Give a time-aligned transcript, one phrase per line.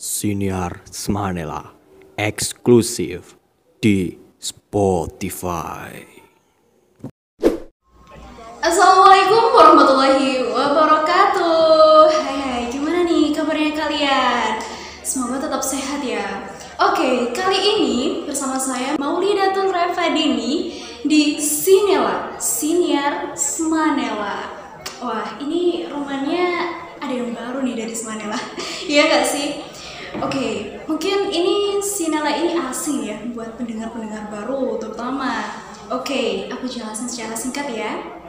[0.00, 1.76] Siniar Smanela
[2.16, 3.36] eksklusif
[3.84, 5.92] di Spotify.
[8.64, 14.64] Assalamualaikum warahmatullahi wabarakatuh Hai hai, gimana nih kabarnya kalian?
[15.04, 16.48] Semoga tetap sehat ya
[16.80, 24.48] Oke, kali ini bersama saya Maulidatul Revadini di Sinela Siniar Smanela
[25.04, 26.72] Wah, ini rumahnya
[27.04, 28.40] ada yang baru nih dari Smanela
[28.92, 29.69] Iya gak sih?
[30.18, 35.46] Oke, mungkin ini Sinela ini asing ya buat pendengar-pendengar baru terutama
[35.90, 38.20] Oke, aku jelasin secara singkat ya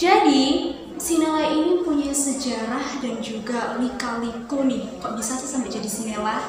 [0.00, 4.88] jadi, Sinela ini punya sejarah dan juga lika-liku nih.
[4.96, 6.40] Kok bisa sih sampai jadi Sinela?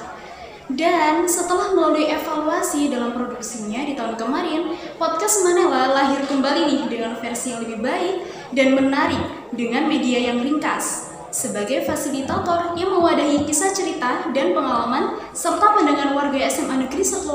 [0.72, 7.20] Dan setelah melalui evaluasi dalam produksinya di tahun kemarin, podcast Manela lahir kembali nih dengan
[7.20, 8.16] versi yang lebih baik
[8.56, 9.20] dan menarik
[9.52, 11.11] dengan media yang ringkas.
[11.32, 17.32] Sebagai fasilitator yang mewadahi kisah cerita dan pengalaman serta pandangan warga SMA Negeri Satu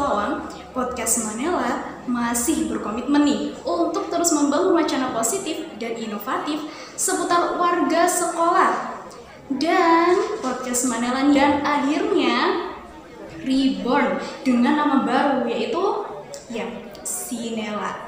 [0.77, 6.61] podcast Manela masih berkomitmen nih untuk terus membangun wacana positif dan inovatif
[6.93, 9.01] seputar warga sekolah.
[9.49, 12.69] Dan podcast Manela dan akhirnya
[13.49, 16.05] reborn dengan nama baru yaitu
[16.53, 16.69] ya
[17.01, 18.06] Sinela.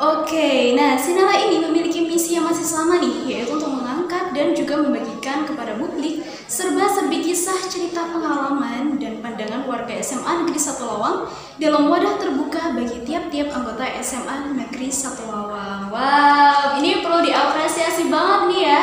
[0.00, 4.80] Oke, nah Sinela ini memiliki misi yang masih sama nih, yaitu untuk mengangkat dan juga
[4.80, 11.28] membagikan kepada publik serba-serbi kisah cerita pengalaman dan pandangan warga SMA Negeri Satu Lawang
[11.60, 15.92] dalam wadah terbuka bagi tiap-tiap anggota SMA Negeri Satu Lawang.
[15.92, 18.82] Wow, ini perlu diapresiasi banget nih ya.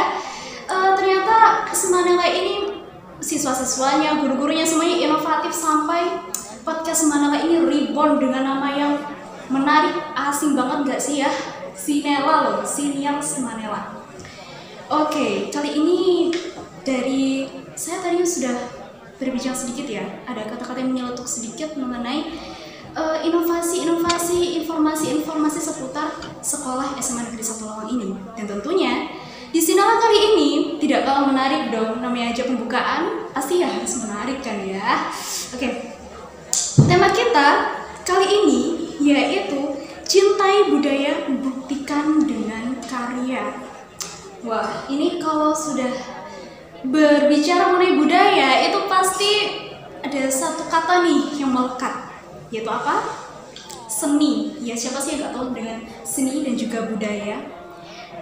[0.70, 2.86] Eh, ternyata Semanela ini
[3.18, 6.22] siswa-siswanya, guru-gurunya semuanya inovatif sampai
[6.62, 8.94] podcast Semanela ini reborn dengan nama yang
[9.50, 11.32] menarik asing banget gak sih ya?
[11.74, 14.00] Sinela loh Siniar Semanela
[14.90, 16.00] oke kali ini
[16.84, 17.46] dari
[17.78, 18.56] saya tadi sudah
[19.20, 20.04] berbicara sedikit ya.
[20.26, 22.32] Ada kata-kata yang menyeletuk sedikit mengenai
[22.96, 26.08] eh, inovasi-inovasi informasi-informasi seputar
[26.40, 28.16] sekolah SMA Negeri Satu Lawang ini.
[28.40, 29.12] Dan tentunya
[29.52, 32.00] di Sinela kali ini tidak kalah menarik dong.
[32.00, 35.12] Namanya aja pembukaan pasti ya harus menarik kan ya?
[35.54, 36.00] Oke
[36.88, 37.48] tema kita
[38.08, 43.56] kali ini yaitu cintai budaya buktikan dengan karya.
[44.44, 45.92] Wah, ini kalau sudah
[46.84, 49.32] berbicara mengenai budaya itu pasti
[50.00, 51.92] ada satu kata nih yang melekat,
[52.52, 53.04] yaitu apa?
[53.92, 54.56] Seni.
[54.64, 55.78] Ya siapa sih yang nggak tahu dengan
[56.08, 57.38] seni dan juga budaya?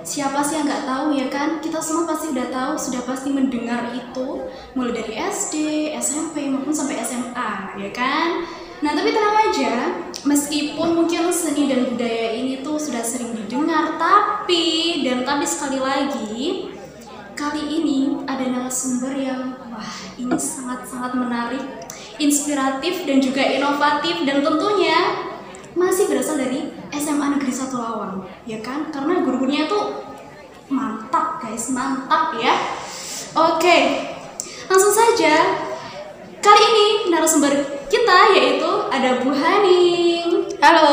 [0.01, 1.49] Siapa sih yang nggak tahu ya kan?
[1.61, 5.55] Kita semua pasti udah tahu, sudah pasti mendengar itu mulai dari SD,
[6.01, 8.47] SMP maupun sampai SMA, ya kan?
[8.77, 9.73] Nah tapi tenang aja,
[10.21, 16.69] meskipun mungkin seni dan budaya ini tuh sudah sering didengar, tapi dan tapi sekali lagi
[17.37, 21.61] kali ini ada narasumber yang wah ini sangat-sangat menarik,
[22.21, 25.25] inspiratif dan juga inovatif dan tentunya
[25.77, 28.89] masih berasal dari SMA Negeri Satu Lawang, ya kan?
[28.89, 30.05] Karena guru-gurunya tuh
[30.69, 32.57] mantap guys, mantap ya.
[33.37, 33.77] Oke,
[34.69, 35.65] langsung saja.
[36.41, 40.51] Kali ini narasumber kita yaitu ada Bu Haning.
[40.59, 40.91] Halo.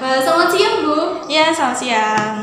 [0.00, 0.98] Wah, selamat siang Bu.
[1.28, 2.36] Ya, selamat siang.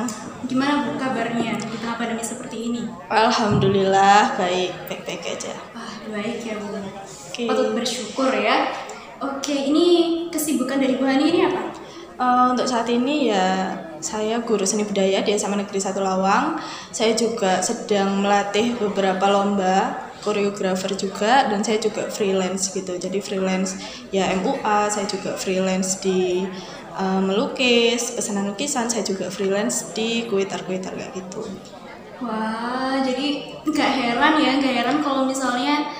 [0.46, 2.82] Gimana Bu kabarnya di tengah pandemi seperti ini?
[3.10, 5.58] Alhamdulillah baik, baik-baik aja.
[5.74, 6.78] Wah, baik ya Bu.
[6.78, 7.50] Oke.
[7.50, 8.70] Patut bersyukur ya.
[9.18, 9.86] Oke, ini
[10.30, 11.74] kesibukan dari Bu Haning ini apa?
[12.16, 13.74] Eh, untuk saat ini ya
[14.06, 16.62] saya guru seni budaya di SMA Negeri Satu Lawang.
[16.94, 22.98] Saya juga sedang melatih beberapa lomba koreografer juga dan saya juga freelance gitu.
[22.98, 23.78] Jadi freelance
[24.10, 26.44] ya MUA, saya juga freelance di
[26.98, 31.46] eh, melukis, pesanan lukisan, saya juga freelance di kuitar-kuitar kayak gitu.
[32.26, 35.94] Wah, jadi nggak heran ya, nggak heran kalau misalnya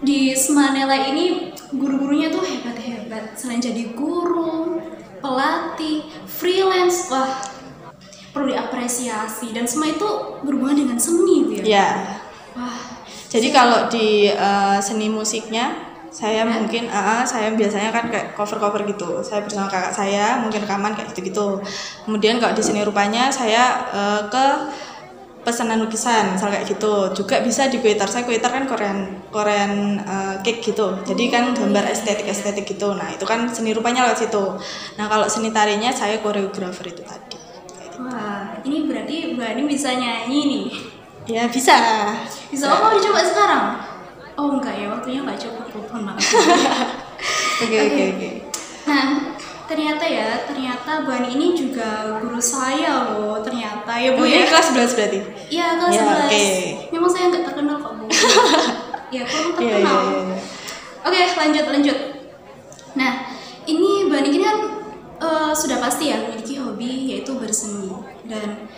[0.00, 3.36] di Semanela ini guru-gurunya tuh hebat-hebat.
[3.36, 4.80] Selain jadi guru,
[5.20, 7.28] pelatih, freelance, wah
[8.30, 10.08] perlu diapresiasi dan semua itu
[10.46, 11.82] berhubungan dengan seni gitu ya.
[11.82, 11.88] Ya,
[12.58, 12.78] Wah,
[13.28, 19.20] Jadi kalau di eh, seni musiknya saya mungkin ah, saya biasanya kan kayak cover-cover gitu.
[19.20, 21.60] Saya bersama kakak saya mungkin rekaman kayak gitu-gitu.
[22.08, 24.46] Kemudian kalau di seni rupanya saya eh, ke
[25.44, 27.12] pesanan lukisan misal kayak gitu.
[27.12, 28.08] Juga bisa di kuitar.
[28.08, 30.96] Saya kuitar kan Korean Korean eh, cake gitu.
[31.04, 32.96] Jadi kan gambar estetik-estetik gitu.
[32.96, 34.44] Nah, itu kan seni rupanya lewat situ.
[34.96, 37.36] Nah, kalau seni tarinya saya koreografer itu tadi.
[37.36, 37.98] Gitu.
[37.98, 40.97] wah, ini berarti Bu Ani bisa nyanyi nih.
[41.28, 41.76] Ya, bisa.
[42.48, 43.64] Bisa oh, mau dicoba sekarang?
[44.32, 45.68] Oh enggak ya, waktunya nggak cukup.
[45.92, 46.20] Mohon maaf.
[47.58, 48.28] Oke, oke, oke.
[48.86, 49.34] Nah,
[49.66, 54.46] ternyata ya, ternyata Bu Ani ini juga guru saya loh, ternyata ya Bu Bu ya.
[54.46, 55.18] ya kelas 11 berarti?
[55.50, 56.22] Iya, kelas Ya, 11.
[56.22, 56.44] oke.
[56.94, 58.04] Memang saya nggak terkenal kok Bu.
[59.18, 59.98] ya kurang Iya, iya, terkenal.
[59.98, 60.38] iya, iya.
[61.02, 61.98] Oke, lanjut lanjut.
[62.94, 63.12] Nah,
[63.66, 64.56] ini Mbak Niki kan
[65.18, 67.90] eh, sudah pasti ya memiliki hobi yaitu berseni
[68.30, 68.70] dan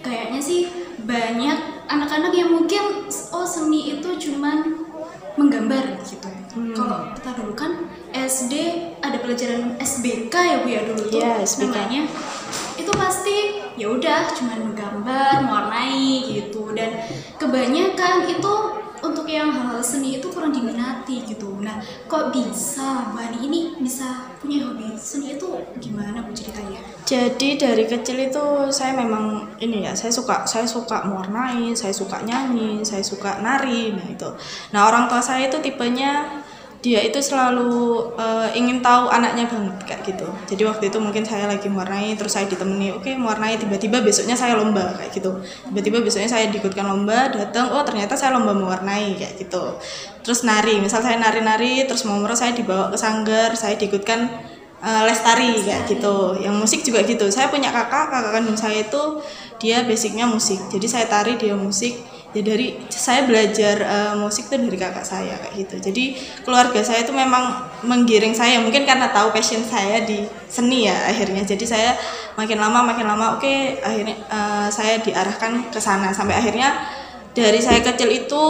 [0.00, 0.68] kayaknya sih
[1.04, 4.86] banyak anak-anak yang mungkin oh seni itu cuman
[5.38, 6.28] menggambar gitu.
[6.52, 6.74] Hmm.
[6.74, 7.72] Kalau kita dulu kan
[8.10, 8.54] SD
[8.98, 11.70] ada pelajaran SBK ya Bu ya dulu tuh Iya, SBK.
[11.70, 12.02] namanya.
[12.74, 13.36] Itu pasti
[13.78, 17.00] ya udah cuman menggambar, mewarnai gitu dan
[17.38, 18.54] kebanyakan itu
[19.00, 21.60] untuk yang hal-hal seni itu kurang diminati gitu.
[21.60, 25.48] Nah, kok bisa Mbak Ani ini bisa punya hobi seni itu
[25.80, 26.80] gimana Bu ceritanya?
[27.08, 32.22] Jadi dari kecil itu saya memang ini ya, saya suka saya suka mewarnai, saya suka
[32.22, 34.30] nyanyi, saya suka nari, nah itu.
[34.76, 36.44] Nah orang tua saya itu tipenya
[36.80, 40.26] dia itu selalu eh, ingin tahu anaknya banget kayak gitu.
[40.48, 44.56] Jadi waktu itu mungkin saya lagi mewarnai, terus saya ditemani, oke mewarnai, tiba-tiba besoknya saya
[44.56, 45.28] lomba kayak gitu.
[45.68, 49.76] Tiba-tiba besoknya saya diikutkan lomba, datang, oh ternyata saya lomba mewarnai kayak gitu.
[50.24, 54.32] Terus nari, misal saya nari-nari, terus mau saya dibawa ke sanggar, saya diikutkan
[54.80, 58.80] eh, les tari kayak gitu yang musik juga gitu saya punya kakak kakak kandung saya
[58.80, 59.20] itu
[59.60, 62.00] dia basicnya musik jadi saya tari dia musik
[62.30, 65.76] ya dari saya belajar eh, musik tuh dari kakak saya kayak gitu.
[65.90, 66.04] Jadi
[66.46, 71.42] keluarga saya itu memang menggiring saya mungkin karena tahu passion saya di seni ya akhirnya.
[71.42, 71.98] Jadi saya
[72.38, 76.14] makin lama makin lama oke akhirnya eh, saya diarahkan ke sana.
[76.14, 76.86] Sampai akhirnya
[77.30, 78.44] dari saya kecil itu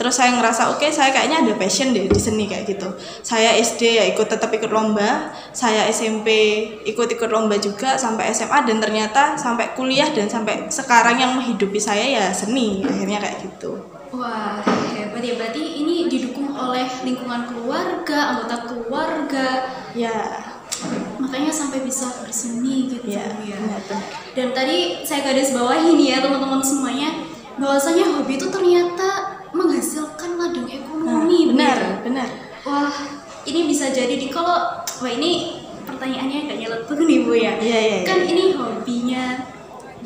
[0.00, 2.88] terus saya ngerasa oke saya kayaknya ada passion deh di seni kayak gitu
[3.20, 6.28] saya SD ya ikut tetap ikut lomba saya SMP
[6.88, 12.00] ikut-ikut lomba juga sampai SMA dan ternyata sampai kuliah dan sampai sekarang yang menghidupi saya
[12.00, 13.76] ya seni akhirnya kayak gitu
[14.10, 14.58] Wah,
[14.90, 15.38] hebat ya.
[15.38, 19.70] Berarti ini didukung oleh lingkungan keluarga, anggota keluarga.
[19.94, 20.34] ya
[21.22, 23.54] Makanya sampai bisa berseni gitu ya ya.
[24.34, 27.22] Dan tadi saya garis bawahi nih ya teman-teman semuanya
[27.54, 31.38] bahwasanya hobi itu ternyata menghasilkan ladang Nah, ekonomi.
[31.50, 31.54] Bu,
[32.10, 32.92] benar Wah,
[33.48, 37.56] ini bisa jadi di kalau wah ini pertanyaannya agak nyeletuk nih Bu ya.
[37.56, 37.98] Iya, iya, iya.
[38.04, 39.24] Kan ini hobinya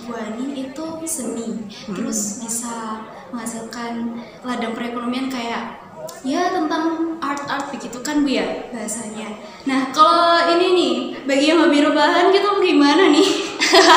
[0.07, 1.67] Bu Ani itu seni.
[1.91, 3.03] Terus bisa
[3.35, 5.83] menghasilkan ladang perekonomian kayak
[6.23, 9.35] ya tentang art-art begitu kan Bu ya bahasanya.
[9.67, 10.95] Nah, kalau ini nih
[11.27, 13.29] bagi yang hobi rebahan gitu gimana nih?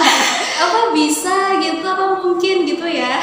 [0.66, 3.22] apa bisa gitu apa mungkin gitu ya?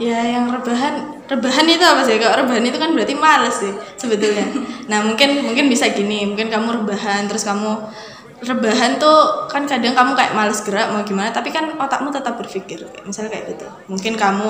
[0.00, 2.16] Ya yang rebahan rebahan itu apa sih?
[2.20, 4.46] Kalau rebahan itu kan berarti males sih sebetulnya.
[4.90, 7.80] Nah mungkin mungkin bisa gini, mungkin kamu rebahan terus kamu
[8.44, 12.84] rebahan tuh kan kadang kamu kayak males gerak mau gimana, tapi kan otakmu tetap berpikir.
[13.08, 13.66] Misalnya kayak gitu.
[13.88, 14.48] Mungkin kamu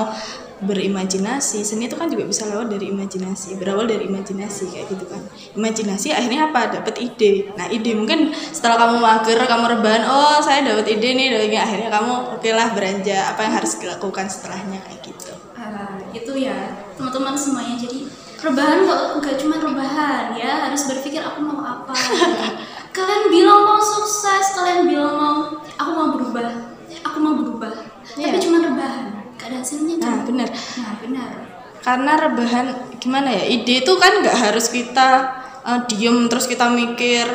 [0.64, 5.22] berimajinasi, seni itu kan juga bisa lewat dari imajinasi, berawal dari imajinasi kayak gitu kan.
[5.54, 6.80] Imajinasi akhirnya apa?
[6.80, 7.52] Dapat ide.
[7.58, 12.38] Nah ide mungkin setelah kamu mager, kamu rebahan, oh saya dapat ide nih, akhirnya kamu
[12.38, 15.33] oke lah beranjak apa yang harus dilakukan setelahnya kayak gitu.
[16.14, 16.56] Ah, itu ya
[16.94, 17.74] teman-teman semuanya.
[17.74, 18.06] Jadi
[18.38, 21.96] rebahan kok nggak cuma rebahan ya harus berpikir aku mau apa
[22.94, 25.36] kalian bilang mau sukses kalian bilang mau
[25.74, 26.48] aku mau berubah
[27.02, 27.72] aku mau berubah.
[28.04, 28.38] Tapi Iya.
[28.38, 30.48] cuma rebahan gak ada hasilnya kan Nah benar.
[30.78, 31.30] nah benar.
[31.82, 32.66] Karena rebahan
[32.96, 35.08] gimana ya ide itu kan nggak harus kita
[35.64, 37.26] eh, diem terus kita mikir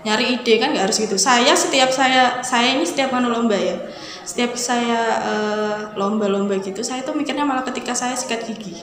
[0.00, 1.16] nyari ide kan nggak harus gitu.
[1.16, 3.74] Saya setiap saya saya ini setiap anu lomba ya
[4.30, 8.78] setiap saya eh, lomba-lomba gitu saya tuh mikirnya malah ketika saya sikat gigi.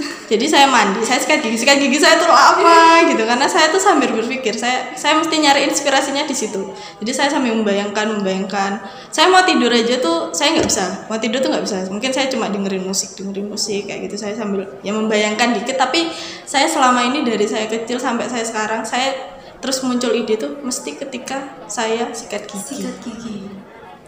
[0.32, 3.24] Jadi saya mandi saya sikat gigi sikat gigi saya tuh apa gitu.
[3.24, 6.72] Karena saya tuh sambil berpikir saya saya mesti nyari inspirasinya di situ.
[7.00, 8.80] Jadi saya sambil membayangkan membayangkan.
[9.08, 10.84] Saya mau tidur aja tuh saya nggak bisa.
[11.08, 11.78] Mau tidur tuh nggak bisa.
[11.88, 14.20] Mungkin saya cuma dengerin musik dengerin musik kayak gitu.
[14.20, 15.80] Saya sambil ya membayangkan dikit.
[15.80, 16.12] Tapi
[16.44, 19.16] saya selama ini dari saya kecil sampai saya sekarang saya
[19.60, 22.84] terus muncul ide tuh mesti ketika saya sikat gigi.
[22.84, 23.59] Sikat gigi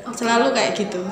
[0.07, 0.17] Oke.
[0.19, 1.03] selalu kayak gitu.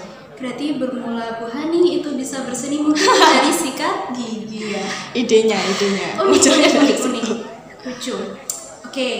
[0.40, 4.84] Berarti bermula Bu Hani itu bisa berseni mungkin dari sikat gigi ya?
[5.12, 6.08] Idenya idenya.
[6.16, 7.24] Unik Munculnya unik dari unik unik.
[7.24, 7.34] Situ.
[7.84, 8.16] lucu.
[8.88, 9.10] Oke.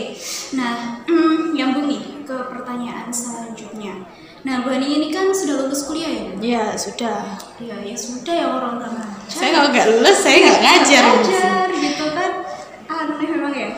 [0.57, 4.01] Nah mm, nyambung nih ke pertanyaan selanjutnya.
[4.41, 6.41] Nah Bu Hani ini kan sudah lulus kuliah ya Bu?
[6.41, 7.37] ya sudah.
[7.61, 8.97] Ya ya sudah ya orang orang
[9.29, 11.05] saya kalau nggak lulus saya nggak ngajar.
[11.05, 12.31] ngajar gitu kan.
[12.89, 13.71] Aneh memang ya.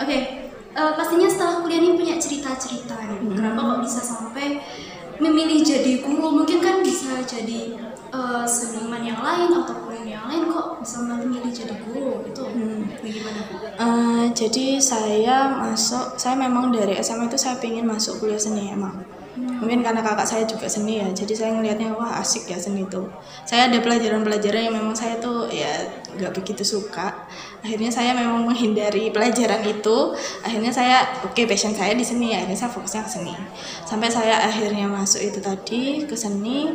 [0.00, 0.46] Oke.
[0.76, 3.16] Eh, pastinya setelah kuliah ini punya cerita-cerita nih.
[3.24, 3.32] Hmm.
[3.32, 4.60] kenapa kok bisa sampai
[5.22, 7.74] memilih jadi guru mungkin kan bisa jadi
[8.12, 12.88] eh, seniman yang lain ataupun yang lain kok bisa memilih jadi guru itu Hmm.
[13.02, 13.54] bagaimana bu?
[13.66, 19.04] Eh, jadi saya masuk, saya memang dari SMA itu saya pengen masuk kuliah seni emang.
[19.36, 23.04] Mungkin karena kakak saya juga seni ya, jadi saya ngelihatnya wah asik ya seni itu.
[23.44, 25.84] Saya ada pelajaran-pelajaran yang memang saya tuh ya
[26.16, 27.28] nggak begitu suka.
[27.62, 30.16] Akhirnya saya memang menghindari pelajaran itu.
[30.42, 33.34] Akhirnya saya oke passion saya di seni, akhirnya saya fokusnya ke seni.
[33.84, 36.74] Sampai saya akhirnya masuk itu tadi ke seni.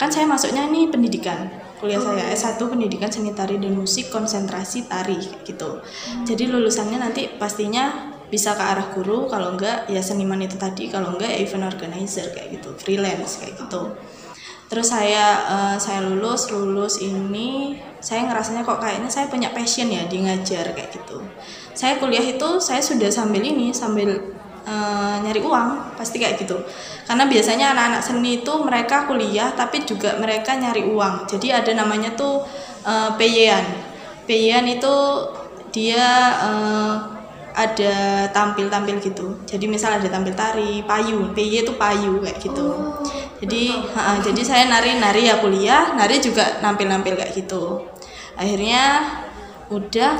[0.00, 1.46] Kan saya masuknya nih pendidikan.
[1.78, 5.82] Kuliah saya S1 pendidikan seni tari dan musik konsentrasi tari gitu.
[6.22, 9.26] Jadi lulusannya nanti pastinya bisa ke arah guru.
[9.26, 10.86] Kalau enggak ya seniman itu tadi.
[10.88, 12.70] Kalau enggak ya event organizer kayak gitu.
[12.78, 13.92] Freelance kayak gitu
[14.72, 20.08] terus saya eh, saya lulus lulus ini saya ngerasanya kok kayaknya saya punya passion ya
[20.08, 21.20] di ngajar kayak gitu.
[21.76, 24.16] Saya kuliah itu saya sudah sambil ini sambil
[24.64, 26.56] eh, nyari uang pasti kayak gitu.
[27.04, 31.28] Karena biasanya anak-anak seni itu mereka kuliah tapi juga mereka nyari uang.
[31.28, 32.40] Jadi ada namanya tuh
[32.88, 33.92] uh, PY-an
[34.26, 34.94] PY-an itu
[35.72, 36.06] dia
[36.44, 36.94] eh,
[37.52, 39.36] ada tampil-tampil gitu.
[39.44, 42.66] Jadi misal ada tampil tari payu PY itu payu kayak gitu.
[43.42, 47.86] Jadi ha, jadi saya nari-nari ya kuliah nari juga nampil-nampil kayak gitu.
[48.38, 49.04] Akhirnya
[49.68, 50.12] udah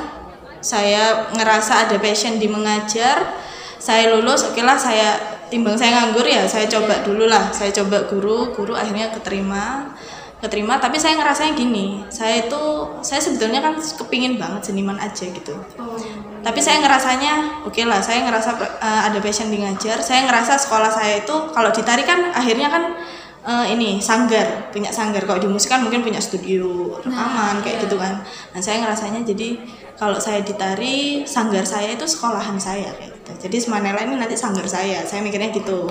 [0.63, 3.41] saya ngerasa ada passion di mengajar.
[3.83, 5.19] Saya lulus oke lah saya
[5.51, 7.51] timbang saya nganggur ya saya coba dulu lah.
[7.51, 9.97] Saya coba guru guru akhirnya keterima
[10.43, 12.63] keterima tapi saya ngerasanya gini saya itu
[12.99, 15.55] saya sebetulnya kan kepingin banget seniman aja gitu.
[15.79, 15.95] Oh.
[16.43, 20.03] tapi saya ngerasanya oke lah saya ngerasa eh, ada passion di ngajar.
[20.03, 22.99] Saya ngerasa sekolah saya itu kalau ditari kan akhirnya kan
[23.47, 24.69] eh, ini sanggar.
[24.75, 25.23] Punya sanggar.
[25.25, 28.21] Kalau di musik kan mungkin punya studio rekaman kayak gitu kan.
[28.53, 29.57] Nah saya ngerasanya jadi
[29.95, 33.31] kalau saya ditari sanggar saya itu sekolahan saya kayak gitu.
[33.49, 35.07] Jadi Semanela ini nanti sanggar saya.
[35.07, 35.87] Saya mikirnya gitu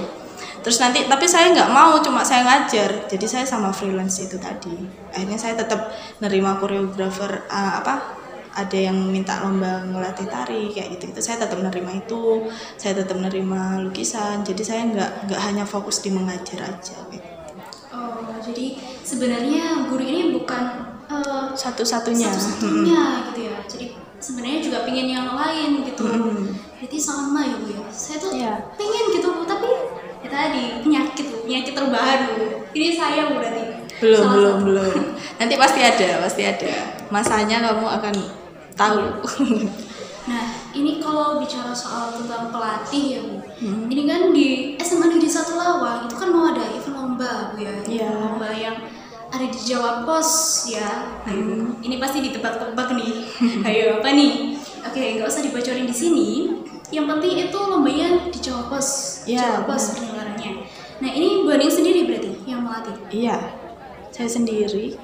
[0.61, 4.73] terus nanti tapi saya nggak mau cuma saya ngajar jadi saya sama freelance itu tadi
[5.11, 8.19] akhirnya saya tetap nerima koreografer eh, apa
[8.51, 13.15] ada yang minta lomba ngelatih tari kayak gitu gitu saya tetap nerima itu saya tetap
[13.15, 17.29] nerima lukisan jadi saya nggak nggak hanya fokus di mengajar aja kayak gitu.
[17.91, 20.63] Oh, jadi sebenarnya guru ini bukan
[21.11, 23.55] eh, satu-satunya satu-satunya gitu ya.
[23.67, 23.85] Jadi
[24.19, 26.03] sebenarnya juga pengen yang lain gitu.
[26.07, 26.55] Hmm.
[26.79, 27.83] Berarti sama ya bu ya.
[27.91, 28.53] Saya tuh Iya.
[28.79, 29.67] pengen gitu bu, tapi
[30.21, 32.65] ya tadi penyakit penyakit terbahan bu.
[32.71, 33.63] Ini saya bu berarti.
[34.01, 34.65] belum Salah belum satu.
[34.65, 34.93] belum
[35.37, 36.73] nanti pasti ada pasti ada
[37.13, 38.15] masanya kamu akan
[38.73, 39.01] tahu
[40.21, 43.41] Nah, ini kalau bicara soal tentang pelatih ya Bu.
[43.57, 43.89] Hmm.
[43.89, 47.73] Ini kan di SMA Negeri Satu Lawang itu kan mau ada event lomba Bu ya.
[47.89, 48.09] Iya.
[48.21, 48.77] Lomba yang
[49.33, 50.29] ada di Jawa Pos
[50.69, 51.09] ya.
[51.25, 51.53] Ayo, Bu.
[51.57, 51.73] Hmm.
[51.81, 53.13] Ini pasti ditebak-tebak nih.
[53.65, 54.61] Ayo apa nih?
[54.85, 56.29] Oke, nggak usah dibocorin di sini.
[56.91, 58.87] Yang penting itu lombanya di Jawa Pos.
[59.23, 60.51] Iya, Jawa Pos penyelenggaranya.
[61.01, 62.93] Nah, ini Bu Aning sendiri berarti yang melatih.
[63.09, 63.61] iya
[64.11, 64.99] saya sendiri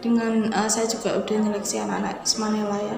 [0.00, 2.96] dengan eh, saya juga udah nyeleksi anak-anak Ismanela ya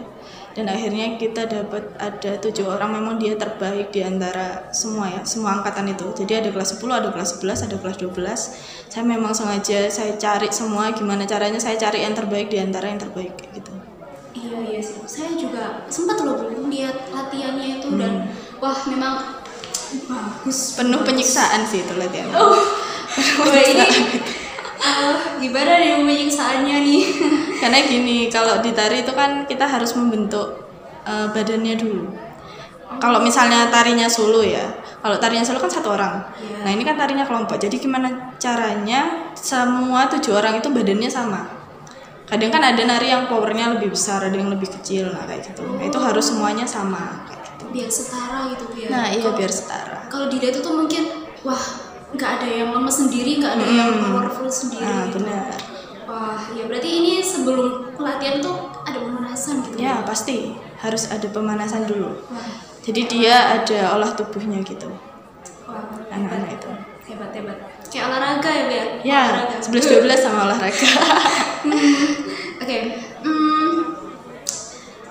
[0.52, 5.62] dan akhirnya kita dapat ada tujuh orang memang dia terbaik di antara semua ya semua
[5.62, 9.86] angkatan itu jadi ada kelas 10 ada kelas 11 ada kelas 12 saya memang sengaja
[9.88, 13.67] saya cari semua gimana caranya saya cari yang terbaik di antara yang terbaik gitu
[14.58, 14.98] Iya iya sih.
[15.04, 18.58] Saya juga sempat loh Bu lihat latihannya itu dan Hmm.
[18.58, 19.14] wah memang
[20.04, 20.74] bagus.
[20.74, 22.52] penuh penyiksaan sih itu latihan Oh,
[23.48, 23.86] ini
[24.78, 27.02] eh, gimana nih penyiksaannya nih?
[27.60, 30.68] karena gini kalau di tari itu kan kita harus membentuk
[31.02, 32.04] eh, badannya dulu
[32.98, 34.64] kalau misalnya tarinya solo ya
[34.98, 36.58] kalau tarinya solo kan satu orang Iya.
[36.64, 41.42] nah ini kan tarinya kelompok jadi gimana caranya semua tujuh orang itu badannya sama
[42.28, 45.64] kadang kan ada nari yang powernya lebih besar ada yang lebih kecil nah kayak gitu
[45.64, 48.88] Nah, itu harus semuanya sama kayak gitu biar setara gitu ya.
[48.88, 51.02] nah iya Kalau- biar setara Kalau dilihat itu mungkin
[51.40, 51.64] wah
[52.08, 54.04] nggak ada yang lemes sendiri, nggak ada yang Hmm.
[54.06, 54.80] powerful sendiri.
[54.80, 55.20] nah gitu.
[55.20, 55.52] benar
[56.08, 59.76] Wah, ya berarti ini sebelum pelatihan tuh ada pemanasan gitu.
[59.76, 62.48] ya pasti harus ada pemanasan dulu Wah,
[62.80, 64.88] jadi dia ada olah tubuhnya gitu
[66.08, 66.67] anak-anak itu.
[67.88, 68.84] Kayak olahraga ya, Bea?
[69.00, 69.56] ya Olahraga.
[69.64, 70.88] 11 12 sama olahraga
[72.62, 72.78] Oke,
[73.24, 73.76] hmm,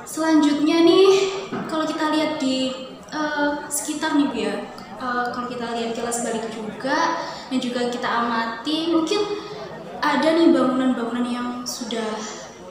[0.06, 1.10] selanjutnya nih
[1.66, 2.70] kalau kita lihat di
[3.10, 4.56] eh, sekitar nih Bu ya,
[5.02, 7.18] eh, kalau kita lihat kelas balik juga
[7.50, 9.26] dan juga kita amati mungkin
[9.98, 12.14] ada nih bangunan-bangunan yang sudah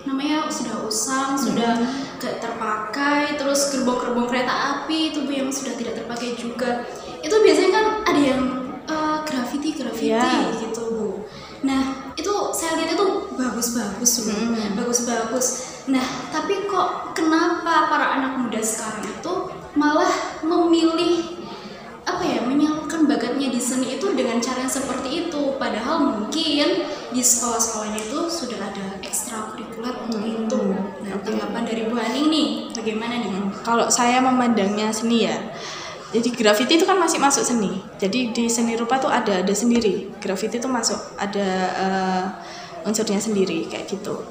[0.07, 1.83] namanya sudah usang, sudah
[2.23, 6.87] gak terpakai, terus gerbong-gerbong kereta api itu Bu yang sudah tidak terpakai juga.
[7.27, 8.43] Itu biasanya kan ada yang
[9.47, 10.51] eh, graffiti-graffiti Ya.
[10.59, 11.07] gitu Bu.
[11.63, 13.07] Nah, itu saya lihat itu
[13.39, 14.35] bagus-bagus Bu.
[14.35, 14.75] Hmm.
[14.75, 15.47] Bagus-bagus.
[15.87, 16.03] Nah,
[16.35, 19.33] tapi kok kenapa para anak muda sekarang itu
[19.79, 20.11] malah
[20.43, 21.39] memilih
[22.07, 27.19] apa ya menyalurkan bakatnya di seni itu dengan cara yang seperti itu padahal mungkin di
[27.19, 30.61] sekolah-sekolahnya itu sudah ada ekstrakurikuler untuk Hmm, itu
[31.03, 32.49] nah tanggapan dari Bu Aning nih
[32.79, 33.35] bagaimana nih
[33.67, 35.35] kalau saya memandangnya seni ya
[36.17, 40.17] jadi graffiti itu kan masih masuk seni jadi di seni rupa tuh ada ada sendiri
[40.19, 42.25] graffiti itu masuk ada eh,
[42.87, 44.23] unsurnya sendiri kayak gitu.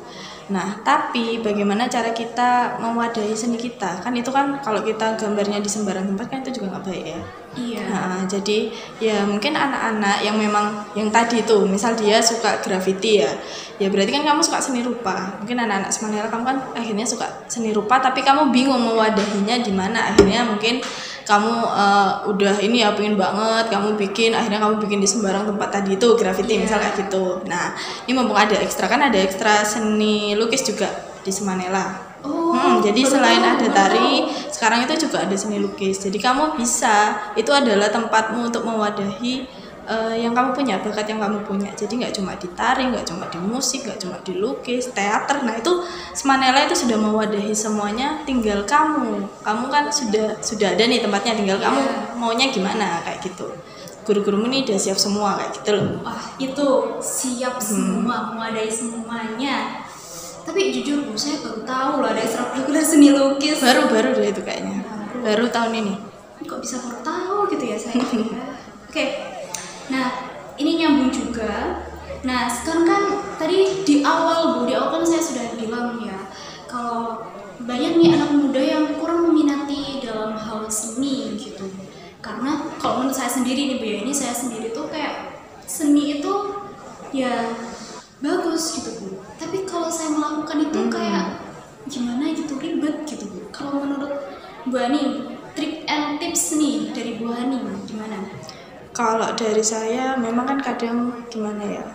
[0.45, 3.97] Nah, tapi bagaimana cara kita mewadahi seni kita?
[3.97, 7.21] Kan itu kan kalau kita gambarnya di sembarang tempat kan itu juga nggak baik ya.
[7.55, 7.83] Iya.
[7.89, 8.69] Nah, jadi
[9.01, 13.33] ya mungkin anak-anak yang memang yang tadi itu, misal dia suka graffiti ya,
[13.81, 15.33] ya berarti kan kamu suka seni rupa.
[15.41, 20.13] Mungkin anak-anak semuanya kamu kan akhirnya suka seni rupa, tapi kamu bingung mewadahinya di mana.
[20.13, 20.77] Akhirnya mungkin
[21.25, 25.69] kamu uh, udah ini ya pengen banget, kamu bikin, akhirnya kamu bikin di sembarang tempat
[25.73, 26.61] tadi itu graffiti Iya.
[26.69, 27.25] misal kayak gitu.
[27.49, 27.73] Nah,
[28.05, 30.87] ini mumpung ada ekstra kan ada ekstra seni lukis juga
[31.25, 32.13] di Semanela.
[32.25, 36.01] Oh, Hmm, jadi baru selain ada tari, sekarang itu juga ada seni lukis.
[36.01, 39.45] Jadi kamu bisa, itu adalah tempatmu untuk mewadahi
[39.85, 41.69] eh, yang kamu punya, bakat yang kamu punya.
[41.73, 45.45] Jadi nggak cuma di tari, nggak cuma di musik, nggak cuma di lukis, teater.
[45.45, 45.71] Nah itu
[46.11, 48.21] Semanela itu sudah mewadahi semuanya.
[48.25, 51.33] Tinggal kamu, kamu kan sudah sudah ada nih tempatnya.
[51.37, 52.17] Tinggal kamu Iya.
[52.17, 53.45] maunya gimana kayak gitu.
[54.05, 56.05] Guru-gurumu ini udah siap semua kayak gitu loh.
[56.05, 56.67] Wah, itu
[57.01, 59.81] siap semua, mewadai semuanya.
[60.45, 63.65] Tapi jujur Bu, saya baru tahu loh ada ekstrakurikuler seni lukis.
[63.65, 64.85] Baru-baru deh itu kayaknya.
[65.25, 65.93] Baru tahun ini.
[66.45, 67.97] Kok bisa baru tahu gitu ya saya?
[68.93, 69.05] Oke.
[69.89, 70.07] Nah,
[70.57, 71.83] ini nyambung juga.
[72.25, 73.03] Nah, sekarang kan
[73.37, 76.17] tadi di awal Bu, di awal kan saya sudah bilang ya,
[76.65, 77.21] kalau
[77.61, 81.69] banyak nih anak muda yang kurang meminati dalam hal seni gitu.
[82.19, 85.37] Karena kalau menurut saya sendiri nih Bu ya, ini saya sendiri tuh kayak
[85.69, 86.33] seni itu
[87.13, 87.53] ya
[88.25, 89.21] bagus gitu Bu.
[89.37, 90.89] Tapi kalau saya melakukan itu Hmm.
[90.89, 91.25] kayak
[91.85, 93.39] gimana gitu ribet gitu Bu.
[93.53, 94.33] Kalau menurut
[94.65, 98.25] Bu Ani, trik and tips nih dari Bu Ani gimana?
[98.95, 101.85] Kalau dari saya memang kan kadang gimana ya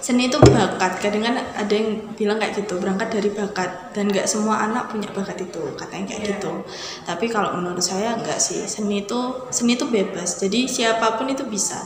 [0.00, 0.98] seni itu bakat.
[0.98, 3.94] Kadang kan ada yang bilang kayak gitu berangkat dari bakat.
[3.94, 6.30] Dan nggak semua anak punya bakat itu katanya kayak Iya.
[6.34, 6.52] gitu.
[7.04, 10.40] Tapi kalau menurut saya nggak sih seni itu seni itu bebas.
[10.40, 11.78] Jadi siapa pun itu bisa.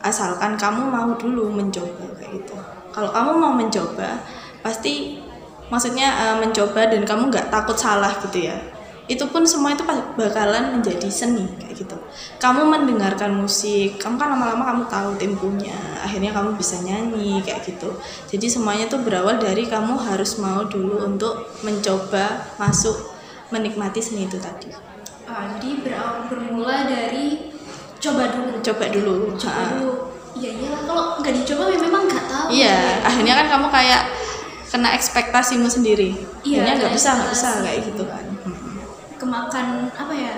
[0.00, 2.56] Asalkan kamu mau dulu mencoba kayak gitu.
[2.90, 4.18] Kalau kamu mau mencoba
[4.64, 5.20] pasti
[5.70, 8.58] maksudnya eh, mencoba dan kamu nggak takut salah gitu ya
[9.10, 9.82] itu pun semua itu
[10.14, 11.96] bakalan menjadi seni kayak gitu
[12.38, 17.90] kamu mendengarkan musik kamu kan lama-lama kamu tahu temponya akhirnya kamu bisa nyanyi kayak gitu
[18.26, 22.94] jadi semuanya tuh berawal dari kamu harus mau dulu untuk mencoba masuk
[23.48, 24.70] menikmati seni itu tadi
[25.26, 27.54] Ah, jadi berawal bermula dari
[27.96, 28.58] coba dulu.
[28.60, 29.66] coba dulu Coba Ha.
[29.72, 29.90] dulu.
[30.32, 32.46] Iya iyalah kalau nggak dicoba ya memang nggak tahu.
[32.50, 34.02] iya akhirnya kan kamu kayak
[34.66, 38.24] kena ekspektasimu sendiri Iya, akhirnya nggak bisa nggak bisa kayak gitu kan
[39.30, 39.46] Hmm.
[39.46, 40.34] Kemakan apa ya?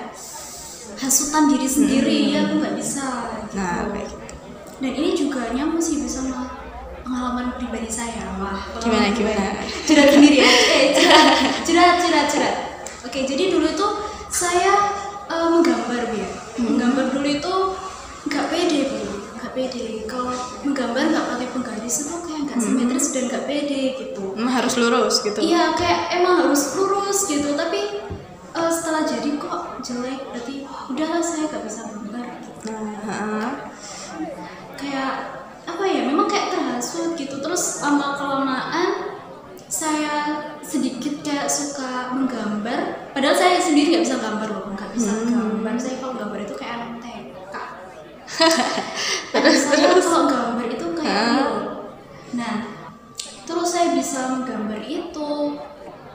[1.00, 3.06] Hasutan diri sendiri ya aku nggak bisa.
[3.48, 3.56] Gitu.
[3.56, 4.36] nah kayak gitu
[4.84, 6.60] Dan ini juga nyambung sih bersama
[7.00, 8.36] pengalaman pribadi saya.
[8.36, 9.64] Wah, Gimana, gimana?
[9.88, 10.50] Curhat sendiri ya.
[10.76, 11.28] Eh, curhat,
[11.64, 12.56] curhat, curhat, curhat.
[13.08, 13.88] Oke, jadi dulu itu
[14.28, 14.92] saya
[15.24, 16.28] eh, menggambar ya.
[16.60, 16.76] Hmm.
[16.76, 17.54] Menggambar dulu itu
[18.28, 19.00] nggak pede bu,
[19.40, 19.84] nggak pede.
[20.04, 20.36] Kalau
[20.68, 24.24] menggambar nggak pakai penggaris itu kayak nggak simetris dan nggak pede gitu.
[24.36, 27.56] Hmm, harus lurus gitu Iya, kayak emang harus lurus gitu.
[27.56, 27.80] Tapi
[28.52, 30.54] eh, setelah jadi kok jelek, berarti
[30.88, 32.24] udahlah saya nggak bisa gambar.
[32.36, 32.50] Gitu.
[32.68, 33.46] Nah ha.
[34.74, 35.12] kayak
[35.62, 37.38] apa ya memang kayak terhasut gitu.
[37.38, 38.88] Terus lama kelamaan
[39.66, 40.14] saya
[40.60, 43.10] sedikit kayak suka menggambar.
[43.12, 46.74] Padahal saya sendiri nggak bisa gambar loh nggak bisa gambar saya kalau gambar itu kayak
[46.74, 47.54] anak TK
[49.32, 51.36] terus saya kalau gambar itu kayak Hah?
[51.36, 51.52] real.
[52.32, 52.54] nah
[53.44, 55.28] terus saya bisa menggambar itu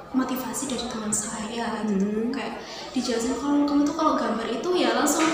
[0.09, 2.57] motivasi dari teman saya gitu kayak
[2.91, 5.25] dijelasin kalau kamu tuh kalau gambar itu ya langsung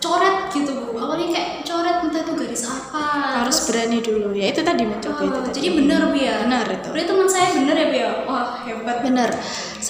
[0.00, 3.04] coret gitu bu awalnya kayak coret entah itu garis apa
[3.42, 5.54] harus Terus- berani dulu ya itu tadi mencoba Oh, itu tadi.
[5.58, 8.98] jadi bener bu ya benar itu berarti teman saya bener ya bu ya wah hebat
[9.02, 9.28] bener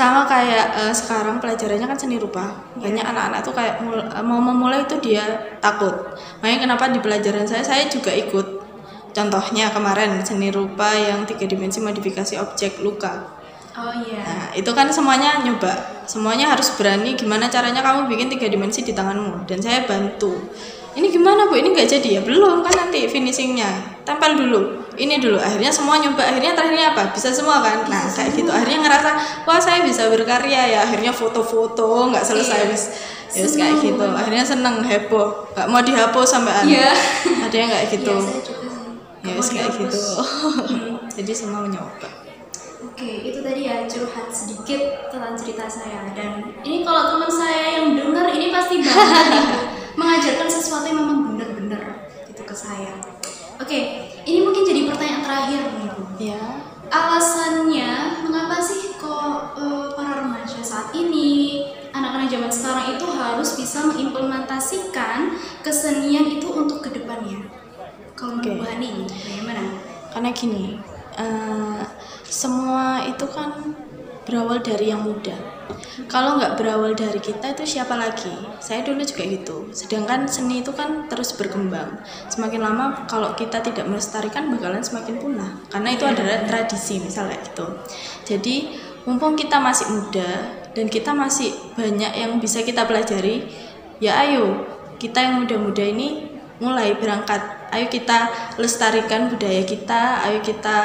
[0.00, 4.40] sama kayak eh, sekarang pelajarannya kan seni rupa banyak anak-anak tuh kayak mul- eh, mau
[4.40, 5.24] memulai itu dia
[5.60, 5.92] takut
[6.40, 8.46] makanya kenapa di pelajaran saya saya juga ikut
[9.12, 13.28] contohnya kemarin seni rupa yang tiga dimensi modifikasi objek luka
[13.76, 16.02] oh iya Nah, itu kan semuanya nyoba.
[16.02, 20.34] Semuanya harus berani gimana caranya kamu bikin tiga dimensi di tanganmu dan saya bantu.
[20.90, 21.54] Ini gimana Bu?
[21.54, 22.20] Ini nggak jadi ya?
[22.26, 24.02] Belum kan nanti finishingnya.
[24.02, 24.79] Tempel dulu.
[25.00, 25.40] Ini dulu.
[25.40, 26.20] Akhirnya semua nyoba.
[26.22, 27.08] Akhirnya terakhirnya apa?
[27.10, 27.88] Bisa semua kan?
[27.88, 28.52] Nah, kayak gitu.
[28.52, 29.10] Akhirnya ngerasa,
[29.42, 30.78] wah saya bisa berkarya ya.
[30.84, 32.68] Akhirnya foto-foto nggak selesai Iya.
[32.68, 32.84] wis.
[33.30, 34.04] Ya wis kayak gitu.
[34.04, 35.48] Akhirnya seneng, heboh.
[35.50, 36.92] Nggak mau dihapus sampai Iya.
[37.48, 38.12] Ada yang kayak gitu.
[38.12, 38.38] Iya, sih
[39.20, 39.80] Ya wis mau kayak dihapus.
[39.88, 40.02] gitu.
[41.16, 42.08] Jadi semua mencoba.
[42.80, 47.92] Oke, itu tadi ya curhat sedikit tentang cerita saya dan ini kalau teman saya yang
[47.92, 48.88] dengar ini pasti Bu.
[50.00, 52.92] mengajarkan sesuatu yang memang benar-benar gitu ke saya.
[53.60, 56.02] Oke, ini mungkin jadi pertanyaan terakhir nih Bu.
[56.16, 56.42] Ya.
[56.88, 63.84] Alasannya mengapa sih kok eh, para remaja saat ini anak-anak zaman sekarang itu harus bisa
[63.84, 67.52] mengimplementasikan kesenian itu untuk ke depannya?
[68.16, 68.60] Kalau menurut Oke.
[68.60, 69.62] Bu Hani, bagaimana?
[70.10, 70.80] karena gini
[71.20, 71.82] eh,
[72.26, 73.76] semua itu kan
[74.30, 75.34] berawal dari yang muda.
[76.06, 78.30] Kalau nggak berawal dari kita itu siapa lagi?
[78.62, 79.56] Saya dulu juga gitu.
[79.74, 81.98] Sedangkan seni itu kan terus berkembang.
[82.30, 85.58] Semakin lama kalau kita tidak melestarikan bakalan semakin punah.
[85.66, 87.66] Karena itu adalah tradisi misalnya gitu.
[88.22, 90.30] Jadi mumpung kita masih muda
[90.70, 93.50] dan kita masih banyak yang bisa kita pelajari,
[93.98, 94.62] ya ayo
[95.02, 97.42] kita yang muda-muda ini mulai berangkat.
[97.74, 100.78] Ayo kita lestarikan budaya kita, ayo kita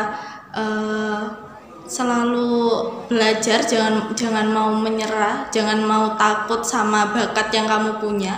[0.53, 1.45] eh,
[1.85, 2.74] selalu
[3.05, 8.35] belajar jangan jangan mau menyerah jangan mau takut sama bakat yang kamu punya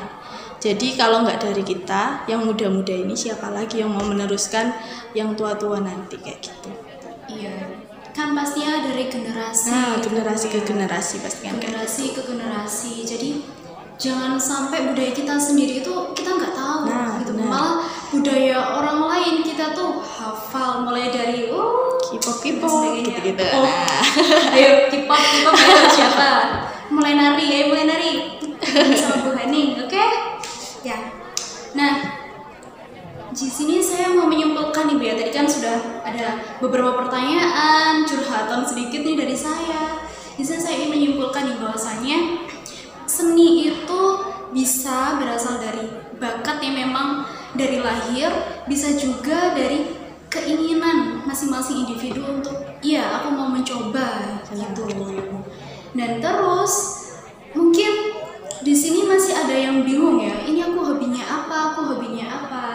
[0.57, 4.73] jadi kalau nggak dari kita yang muda-muda ini siapa lagi yang mau meneruskan
[5.13, 6.69] yang tua-tua nanti kayak gitu
[7.27, 7.51] Iya,
[8.15, 9.67] kan pastinya dari generasi.
[9.67, 13.03] nah generasi ke generasi pasti kan generasi ke generasi.
[13.03, 13.43] Jadi
[13.99, 17.35] jangan sampai budaya kita sendiri itu kita nggak tahu Nah, gitu.
[17.35, 17.51] benar.
[17.51, 17.75] Malah
[18.07, 23.99] budaya orang lain kita tuh hafal mulai dari oh K-pop K-pop gitu-gitu Oh, nah
[24.55, 26.29] ayo K-pop K-pop ayo siapa?
[26.87, 28.11] Mulai nari ayo mulai nari
[28.95, 30.05] sama Bu Haning, oke?
[30.81, 30.97] Ya.
[31.75, 31.93] Nah,
[33.31, 35.13] di sini saya mau menyimpulkan nih Bu ya.
[35.19, 40.01] Tadi kan sudah ada beberapa pertanyaan, curhatan sedikit nih dari saya.
[40.37, 42.17] Di sini saya ingin menyimpulkan nih bahwasanya
[43.05, 44.01] seni itu
[44.53, 45.85] bisa berasal dari
[46.17, 48.29] bakat yang memang dari lahir,
[48.69, 49.89] bisa juga dari
[50.29, 52.53] keinginan masing-masing individu untuk
[52.85, 55.37] iya aku mau mencoba gitu.
[55.97, 56.73] Dan terus
[57.57, 57.91] mungkin
[58.61, 60.45] di sini masih ada yang bingung ya.
[60.45, 61.73] Ini aku hobinya apa?
[61.73, 62.65] Aku hobinya apa?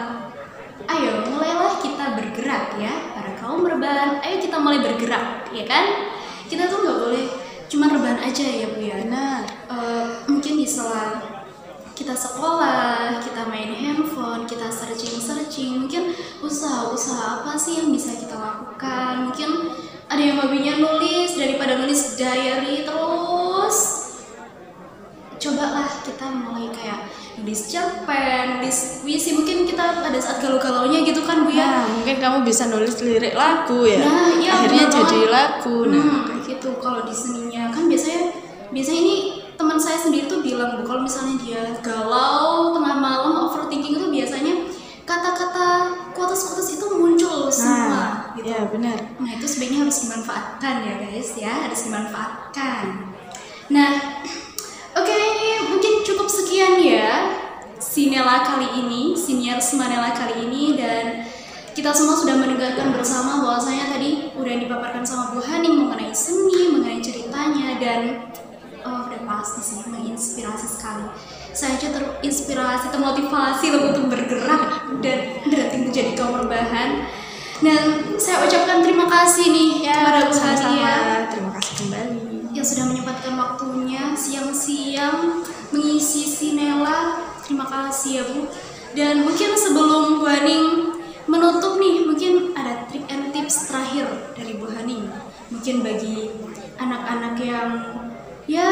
[0.83, 4.19] Ayo, mulailah kita bergerak ya, para kaum rebahan.
[4.19, 6.11] Ayo kita mulai bergerak, ya kan?
[6.51, 7.25] Kita tuh nggak boleh
[7.71, 8.99] cuma rebahan aja ya bu ya.
[9.01, 11.32] benar Eh, mungkin di sela
[12.03, 16.11] kita sekolah, kita main handphone, kita searching-searching, mungkin
[16.43, 19.31] usaha-usaha apa sih yang bisa kita lakukan?
[19.31, 19.71] Mungkin
[20.11, 23.77] ada yang hobinya nulis daripada nulis diary terus
[25.39, 27.07] cobalah kita mulai kayak
[27.39, 32.19] nulis cerpen, nulis puisi mungkin kita pada saat galau-galaunya gitu kan bu ya Nah, mungkin
[32.19, 34.03] kamu bisa nulis lirik lagu ya.
[34.03, 35.87] Nah, iya, Akhirnya jadi lagu.
[35.87, 36.69] Nah, Hmm, kayak gitu.
[36.83, 38.35] Kalau di seninya kan biasanya
[38.75, 39.15] biasanya ini
[39.63, 44.67] teman saya sendiri tuh bilang bu kalau misalnya dia galau tengah malam overthinking itu biasanya
[45.07, 48.51] kata-kata quotes-quotes itu muncul semua nah gitu.
[48.51, 48.99] ya benar.
[49.23, 52.83] Nah itu sebaiknya harus dimanfaatkan ya guys ya harus dimanfaatkan.
[53.71, 53.91] Nah
[54.99, 57.39] oke ini mungkin cukup sekian ya
[57.79, 61.27] Sinela kali ini, senior Semanela kali ini dan
[61.71, 67.03] kita semua sudah mendengarkan bersama bahwasanya tadi udah dipaparkan sama Bu Haning mengenai seni, mengenai
[67.03, 68.01] ceritanya dan
[68.83, 71.07] oh udah pasti sih menginspirasi sekali.
[71.55, 77.07] Saya aja terinspirasi, termotivasi loh untuk bergerak dan berarti menjadi kaum rebahan.
[77.63, 81.31] Dan saya ucapkan terima kasih nih kepada Bu Hani ya sama-sama.
[81.31, 82.19] Terima kasih kembali.
[82.53, 85.41] yang sudah menyempatkan waktunya siang-siang
[85.73, 87.17] mengisi sinela.
[87.41, 88.45] Terima kasih ya Bu.
[88.93, 90.65] Dan mungkin sebelum Bu Haning
[91.25, 94.05] menutup nih, mungkin ada trik and tips terakhir
[94.37, 95.09] dari Bu Haning.
[95.49, 96.29] Mungkin bagi
[96.77, 97.69] anak-anak yang
[98.43, 98.71] ya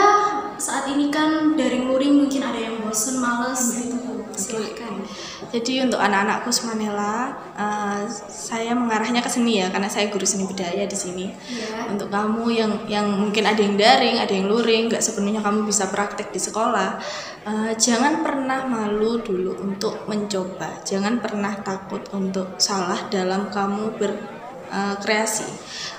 [0.60, 4.22] saat ini kan daring luring mungkin ada yang bosen, males gitu.
[4.32, 5.04] Silahkan.
[5.52, 10.88] Jadi untuk anak-anakku Semanela, eh, saya mengarahnya ke seni ya, karena saya guru seni budaya
[10.88, 11.28] di sini.
[11.52, 11.92] Ya.
[11.92, 15.92] Untuk kamu yang yang mungkin ada yang daring, ada yang luring, nggak sepenuhnya kamu bisa
[15.92, 17.02] praktek di sekolah,
[17.44, 20.80] eh, jangan pernah malu dulu untuk mencoba.
[20.88, 25.50] Jangan pernah takut untuk salah dalam kamu berkreasi,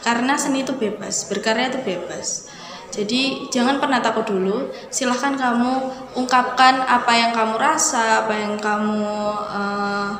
[0.01, 2.49] karena seni itu bebas, berkarya itu bebas.
[2.93, 4.69] Jadi jangan pernah takut dulu.
[4.93, 5.73] Silahkan kamu
[6.13, 9.17] ungkapkan apa yang kamu rasa, apa yang kamu
[9.49, 10.11] eh,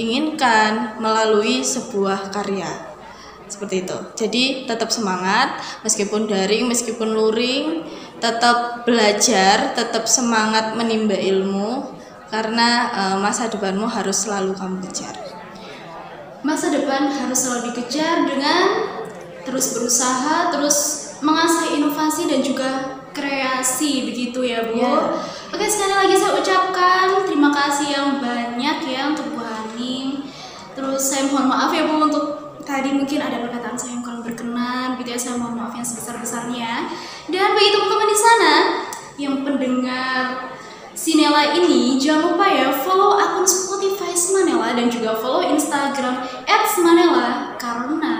[0.00, 2.96] inginkan melalui sebuah karya
[3.46, 3.98] seperti itu.
[4.16, 7.84] Jadi tetap semangat meskipun daring, meskipun luring,
[8.16, 12.00] tetap belajar, tetap semangat menimba ilmu
[12.32, 15.16] karena eh, masa depanmu harus selalu kamu kejar.
[16.46, 18.86] masa depan harus selalu dikejar dengan
[19.42, 24.76] terus berusaha, terus mengasah inovasi dan juga kreasi begitu ya Bu.
[24.76, 25.16] Ya.
[25.52, 30.28] Oke sekali lagi saya ucapkan terima kasih yang banyak ya untuk Bu Haning.
[30.76, 32.24] Terus saya mohon maaf ya Bu untuk
[32.66, 36.20] tadi mungkin ada perkataan saya yang kurang berkenan gitu ya saya mohon maaf yang sebesar
[36.20, 36.92] besarnya.
[37.32, 38.54] Dan bagi teman-teman di sana
[39.16, 40.52] yang pendengar
[40.96, 48.16] Sinela ini jangan lupa ya follow akun Spotify Semanela dan juga follow Instagram @semanela karena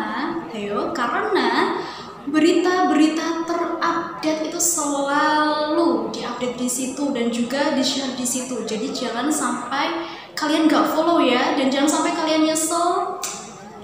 [0.53, 1.81] ayo karena
[2.27, 8.67] berita-berita terupdate itu selalu diupdate di situ dan juga di share di situ.
[8.67, 13.19] Jadi jangan sampai kalian gak follow ya dan jangan sampai kalian nyesel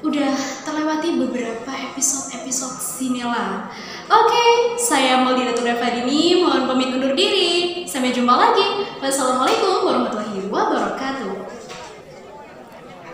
[0.02, 0.34] udah
[0.66, 3.70] terlewati beberapa episode-episode Sinela.
[4.10, 7.86] Oke, saya Maulida Tudafadini, mohon pamit undur diri.
[7.86, 8.82] Sampai jumpa lagi.
[8.98, 11.31] Wassalamualaikum warahmatullahi wabarakatuh.